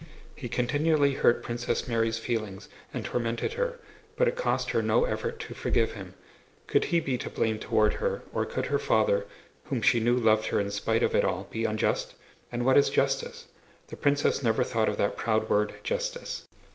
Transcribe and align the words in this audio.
He 0.35 0.49
continually 0.49 1.13
hurt 1.13 1.43
Princess 1.43 1.87
Mary's 1.87 2.17
feelings 2.17 2.67
and 2.91 3.05
tormented 3.05 3.53
her, 3.53 3.77
but 4.17 4.27
it 4.27 4.35
cost 4.35 4.71
her 4.71 4.81
no 4.81 5.03
effort 5.05 5.39
to 5.41 5.53
forgive 5.53 5.91
him. 5.91 6.15
Could 6.65 6.85
he 6.85 6.99
be 6.99 7.19
to 7.19 7.29
blame 7.29 7.59
toward 7.59 7.93
her, 8.01 8.23
or 8.33 8.47
could 8.47 8.65
her 8.65 8.79
father, 8.79 9.27
whom 9.65 9.83
she 9.83 9.99
knew 9.99 10.17
loved 10.17 10.47
her 10.47 10.59
in 10.59 10.71
spite 10.71 11.03
of 11.03 11.13
it 11.13 11.23
all, 11.23 11.47
be 11.51 11.65
unjust? 11.65 12.15
And 12.51 12.65
what 12.65 12.77
is 12.79 12.89
justice? 12.89 13.45
The 13.89 13.95
princess 13.95 14.41
never 14.41 14.63
thought 14.63 14.89
of 14.89 14.97
that 14.97 15.17
proud 15.17 15.47
word 15.51 15.73
"justice." 15.83 16.47